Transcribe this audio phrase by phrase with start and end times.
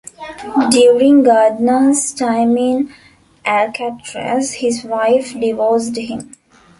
[0.71, 2.91] During Gardner's time in
[3.45, 6.31] Alcatraz, his wife divorced him.